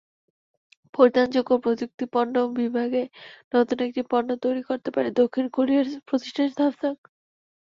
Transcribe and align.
পরিধানযোগ্য 0.93 1.51
প্রযুক্তিপণ্য 1.63 2.35
বিভাগে 2.55 3.03
নতুন 3.53 3.77
একটি 3.87 4.01
পণ্য 4.11 4.29
তৈরি 4.43 4.61
করতে 4.69 4.89
পারে 4.95 5.09
দক্ষিণ 5.19 5.45
কোরিয়ার 5.55 5.87
প্রতিষ্ঠান 6.07 6.47
স্যামসাং। 6.51 6.93